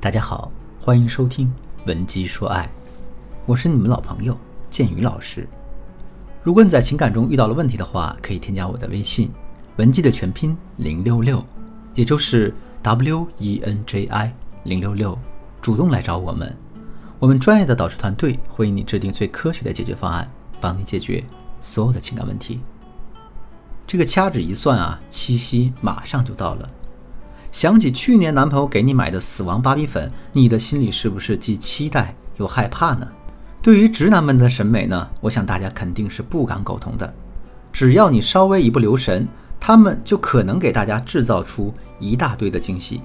[0.00, 1.48] 大家好，欢迎收听
[1.84, 2.62] 《文姬说爱》，
[3.46, 4.38] 我是你们老朋友
[4.70, 5.44] 建宇老师。
[6.40, 9.28] 如果你在情感中遇到了问题的话，可以添加我的微信
[9.76, 11.44] “文姬”的全拼零六六，
[11.96, 14.32] 也就是 W E N J I
[14.62, 15.18] 零六六，
[15.60, 16.56] 主动来找我们，
[17.18, 20.30] 我们专业的导师团队会为你制定最科学的解决方案，
[20.60, 21.24] 帮你解决
[21.60, 22.60] 所有的情感问题。
[23.84, 26.70] 这个掐指一算啊，七夕马上就到了。
[27.58, 33.08] 想起去年男朋友给你买的死亡芭比粉，你的心里是不是既期待又害怕呢？
[33.60, 37.12] 对于直男们的审美呢，我想大家肯定是不敢苟同的。
[37.72, 39.26] 只要你稍微一不留神，
[39.58, 43.02] 他们就可能给大家制造出一大堆的惊喜。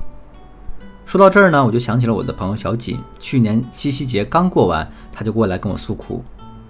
[1.03, 6.23] 说到这儿呢，我就想起了我的朋友小锦，去年七夕节刚过完，她就过来跟我诉苦。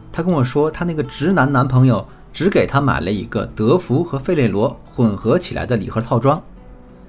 [0.10, 6.42] 她跟我说，她那个直男男朋友只给她买了一个德芙和费列罗混合起来的礼盒套装。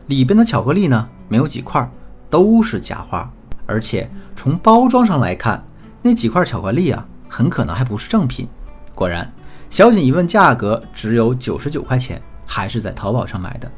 [0.06, 1.88] 里边的巧克力呢，没有几块，
[2.28, 3.30] 都是假花，
[3.66, 5.64] 而且从包装上来看，
[6.02, 8.46] 那几块巧克力啊，很可能还不是正品。
[8.94, 9.32] 果然，
[9.70, 13.70] 小锦一问价格，只有九十九块钱，还是在淘宝上买的。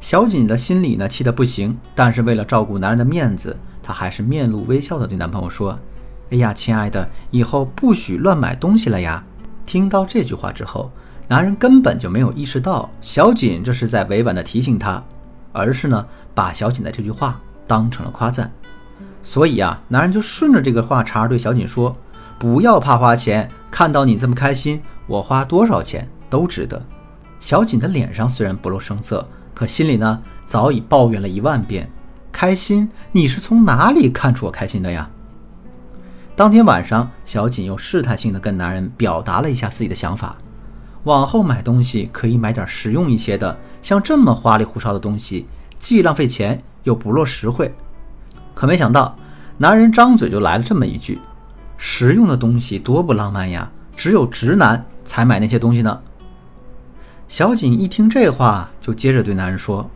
[0.00, 0.56] 小锦的。
[0.56, 3.04] 心里呢，气得不行，但是为了照顾男人的。
[3.04, 5.06] 面子，她还是面露微笑的。
[5.06, 5.78] 对男朋友说
[6.30, 9.22] ：“哎呀，亲爱的，以后不许乱买东西了呀。”
[9.66, 10.90] 听到这句话之后，
[11.28, 14.42] 男人根本就没有意识到小锦这是在委婉的。
[14.42, 15.02] 提醒他。
[15.52, 18.50] 而是呢，把小锦的这句话当成了夸赞，
[19.22, 21.96] 所以啊，男人就顺着这个话茬对小锦说
[22.38, 26.80] ：“不要怕花钱，看到你这么开心，我花多少钱都值得。”
[27.40, 31.90] 小锦的脸上虽然不露声色，可心里呢早已抱怨了一万遍
[32.30, 32.90] ：“开心？
[33.12, 35.08] 你是从哪里看出我开心的呀？”
[36.36, 40.36] 当天晚上，小锦又试探性的跟男人表达了一下自己的想法。
[41.04, 45.46] 往后买东西可以买点实用一些的，像这么花里胡哨的东西，
[45.78, 47.74] 既浪费钱又不落实惠。
[48.54, 49.16] 可没想到，
[49.56, 51.18] 男人张嘴就来了这么一句
[51.76, 56.00] ：“实用的东西多不浪漫呀，只有直男才买那些东西呢。”
[57.26, 59.88] 小锦一听这话，就接着对男人说：“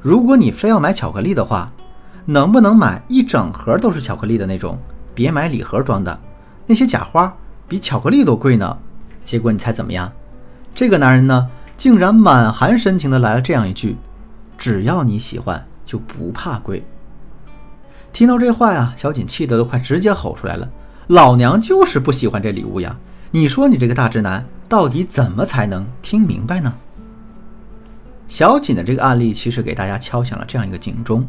[0.00, 1.70] 如果你非要买巧克力的话，
[2.24, 4.78] 能不能买一整盒都是巧克力的那种？
[5.14, 6.18] 别买礼盒装的，
[6.66, 7.34] 那些假花
[7.66, 8.76] 比巧克力都贵呢。”
[9.24, 10.12] 结果你猜怎么样？
[10.74, 13.96] 这个男人呢，竟然满含深情的来了这样一句
[14.56, 16.84] ：“只要你喜欢，就不怕贵。”
[18.12, 20.66] 听到这话呀，小锦气得都快直接吼出来了
[21.08, 22.96] ：“老娘就是不喜欢这礼物呀！
[23.30, 26.72] 你说你这个大直男，到底怎么才能听明白呢？”
[28.26, 31.28] 小锦的这个案例其实给大家敲响了这样一个警钟：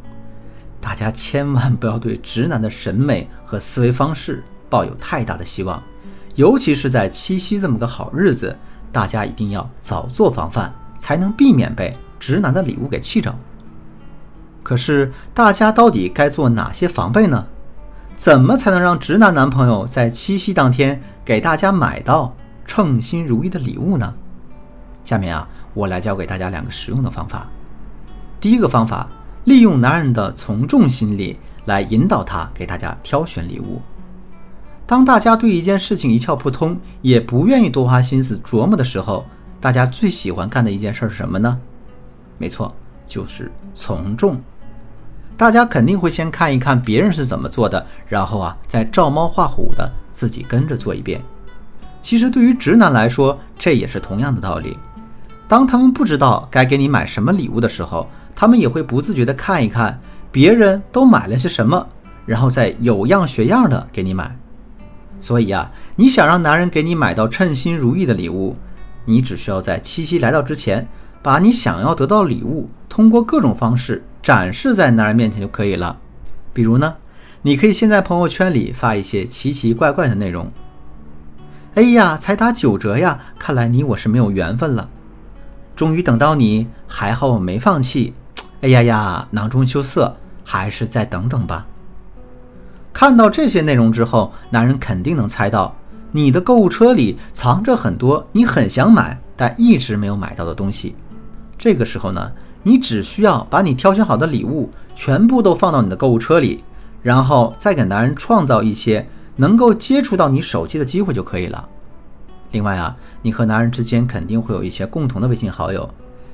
[0.79, 5.83] 大家千万不要对直男的审美和思维方式抱有太大的希望，
[6.35, 8.57] 尤其是在七夕这么个好日子。
[8.97, 13.31] 大家一定要早做防范，才能避免被直男的礼物给气着。
[14.63, 17.45] 可是，大家到底该做哪些防备呢？
[18.17, 22.35] 怎么才能让直男男朋友在七夕当天给大家买到
[22.65, 24.11] 称心如意的礼物呢？
[25.03, 27.45] 下面啊，我来教给大家两个实用的方法。
[28.41, 29.07] 第一个方法，
[29.43, 33.79] 利用男人的从众心理来引导他给大家挑选礼物。
[34.87, 39.25] 当大家对一件事情一窍不通，也不愿意多花心思琢磨的时候，
[39.59, 41.59] 大家最喜欢干的一件事是什么呢？
[42.37, 42.73] 没错，
[43.05, 44.39] 就是从众。
[45.35, 51.21] 大家肯定会先看一看别人是怎么做的，然后啊，再照猫画虎的自己跟着做一遍。
[52.01, 54.77] 其实对于直男来说，这也是同样的道理。
[55.49, 59.99] 当他们不知道该给你买什么礼物的时候，他们也会不自觉地看一看
[60.31, 61.85] 别人都买了些什么，
[62.25, 64.33] 然后再有样学样的给你买。
[65.19, 68.55] 所以啊，你想让男人给你买到称心如意的礼物，
[69.05, 70.87] 你只需要在七夕来到之前，
[71.21, 75.97] 把你想要得到礼物通过各种方式展示在男人面前就可以了。
[76.53, 76.95] 比如呢，
[77.41, 80.51] 你可以先在朋友圈里发一些奇奇怪怪的内容。
[81.75, 83.19] 哎呀，才打九折呀！
[83.37, 84.89] 看来你我是没有缘分了。
[85.75, 88.13] 终于等到你，还好我没放弃。
[88.61, 91.67] 哎呀呀，囊中羞涩，还是再等等吧。
[92.97, 95.71] 看到这些内容之后，男人肯定能猜到
[96.11, 100.95] 你的购物车里藏着很多你很想买但一直没有买到的东西。
[101.59, 102.31] 这个时候呢，
[102.63, 106.63] 你只需要把你挑选好的礼物全部都放到你的购物车里，
[107.03, 111.69] 然后再给男人创造一些能够接触到你手机的机会就可以了。
[112.49, 115.87] 另外啊，你和男人之间肯定会有一些共同的微信好友，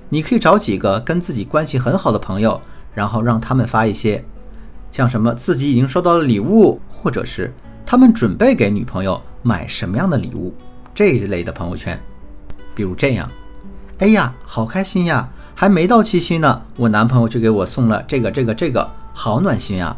[0.08, 2.62] 你可以找几个跟自己关系很好的朋友，
[2.94, 4.24] 然后让他们发一些。
[4.94, 7.52] 像什么自己已经收到了礼物，或者是
[7.84, 10.54] 他们准备给女朋友买什么样的礼物
[10.94, 12.00] 这一类的朋友圈，
[12.76, 13.28] 比如这样，
[13.98, 15.28] 哎呀，好开心呀！
[15.56, 19.98] 还没到七夕呢，我男朋友就给我送了这个这个这个，好暖心啊！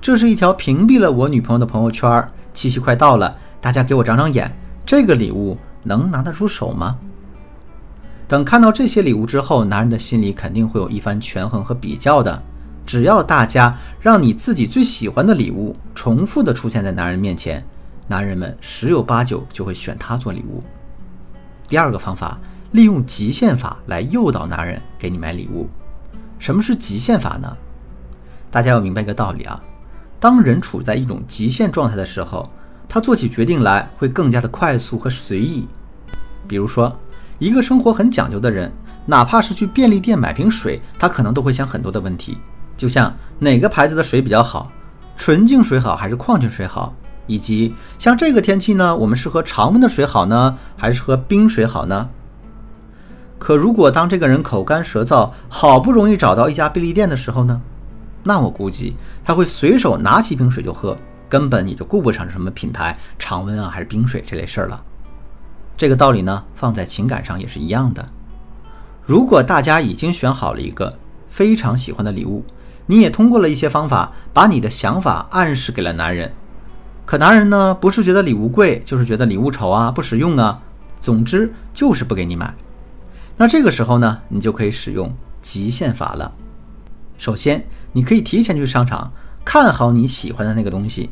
[0.00, 4.50] 这是一条屏蔽了我女朋友的朋友圈，七夕快到了，大家给我长长眼，
[4.84, 6.98] 这个礼物能拿得出手吗？
[8.26, 12.42] 等看到这些礼物之后，男人的心里肯定会有一番权衡和比较的。
[12.88, 17.62] 只要大家让你自己最喜欢的礼物重复的出现在男人面前，
[18.06, 20.62] 男人们十有八九就会选它做礼物。
[21.68, 22.38] 第二个方法，
[22.70, 25.68] 利用极限法来诱导男人给你买礼物。
[26.38, 27.54] 什么是极限法呢？
[28.50, 29.60] 大家要明白一个道理啊，
[30.18, 32.50] 当人处在一种极限状态的时候，
[32.88, 35.68] 他做起决定来会更加的快速和随意。
[36.46, 36.98] 比如说，
[37.38, 38.72] 一个生活很讲究的人，
[39.04, 42.38] 哪怕是去便利店买瓶水，他可能都会想很多的问题。
[42.78, 44.70] 就像哪个牌子的水比较好，
[45.16, 46.94] 纯净水好还是矿泉水好，
[47.26, 52.08] 以及像这个天气呢，我们是喝常温的水好呢，还是喝冰水好呢？
[53.38, 57.60] 可如果当这个人口干舌燥，好不容易找到一家便利店的时候呢，
[58.22, 60.96] 那我估计他会随手拿起一瓶水就喝，
[61.28, 64.80] 根本也就顾不上什么品牌常温啊还是冰水这类事儿了。
[65.76, 68.08] 这个道理呢，放在情感上也是一样的。
[69.04, 70.96] 如果大家已经选好了一个
[71.28, 72.44] 非常喜欢的礼物，
[72.90, 76.32] 你也通过了一些方法，把你的想法暗示给了男人，
[77.04, 80.60] 可男人呢，不是觉得礼物贵，就是觉得礼物丑啊，不实用啊，
[80.98, 82.54] 总之就是不给你买。
[83.36, 86.32] 那这个时候呢，你就可以使用极限法了。
[87.18, 89.12] 首先，你可以提前去商场
[89.44, 91.10] 看好你喜欢的那个东西，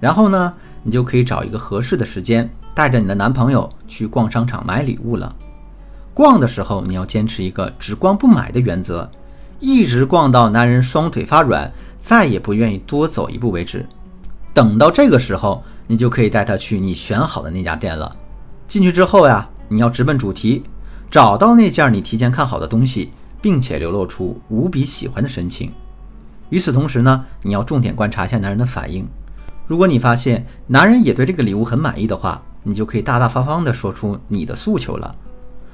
[0.00, 0.52] 然后呢，
[0.82, 5.32] 你就可以找一个合适的时间，带着你的男朋友去逛商场买礼物了。
[6.12, 9.08] 逛的时候，你要坚持一个只逛不买的原则。
[9.60, 13.86] 一直逛到男人双腿发软，再也不愿意多走一步为止。
[14.52, 18.14] 等到这个时候，你就可以带他去你选好的那家店了。
[18.68, 20.62] 进去之后呀，你要直奔主题，
[21.10, 23.10] 找到那件你提前看好的东西，
[23.40, 25.70] 并且流露出无比喜欢的神情。
[26.50, 29.06] 与此同时呢，你要重点观察一下男人的反应。
[29.66, 35.14] 如果你发现男人也对这个礼物很满意的话，你就可以大大方方地说出你的诉求了。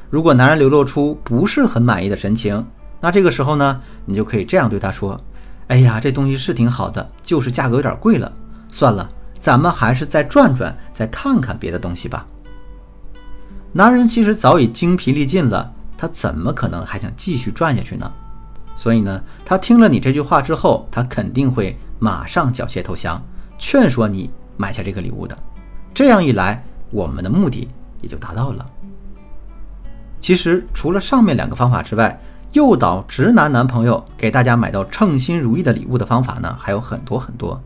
[0.08, 2.64] 如果男人流露出不是很满意的神情，
[3.00, 5.18] 那这个时候呢，你就可以这样对他说
[5.68, 8.30] ：“哎呀，这东西是挺好的，就是价格有点贵了。
[8.68, 9.08] 算了，
[9.38, 12.26] 咱们还是再转转，再看看别的东西吧。”
[13.72, 18.10] 男人其实早已精疲力尽了，他怎么可能还想继续转下去呢？
[18.76, 23.22] 所以呢，他听了你这句话之后，他肯定会马上缴械投降，
[23.58, 25.36] 劝说你买下这个礼物的。
[25.94, 27.68] 这样一来，我们的目的
[28.00, 28.66] 也就达到了。
[30.20, 32.20] 其实，除了上面两个方法之外，
[32.52, 37.60] 诱导直男男朋友给大家买到称心如意的礼物的方法呢，还有很多很多。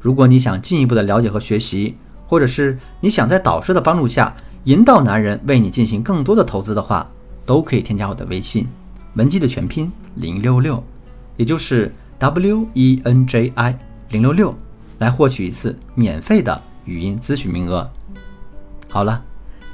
[0.00, 4.32] 如果你想进一步的了解和学习，或者是你想在导师的帮助下
[4.64, 7.04] 引导男人为你进行更多的投资的话，
[7.44, 8.68] 都可以添加我的微信
[9.14, 10.82] 文姬的全拼零六六，
[11.36, 13.76] 也就是 W E N J I
[14.10, 14.54] 零六六，
[14.98, 17.90] 来获取一次免费的语音咨询名额。
[18.88, 19.20] 好了，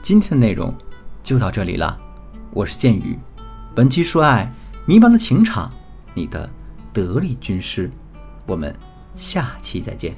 [0.01, 0.75] 今天的内容
[1.23, 1.99] 就到这里了，
[2.55, 3.19] 我是剑宇。
[3.79, 4.53] 本期说爱，
[4.87, 5.73] 迷茫的情场，
[6.13, 6.51] 你的
[6.93, 7.89] 得力军师。
[8.45, 8.75] 我们
[9.15, 10.17] 下期再见。